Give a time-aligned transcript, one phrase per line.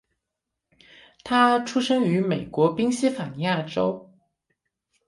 [1.23, 4.11] 他出生于美国宾夕法尼亚州。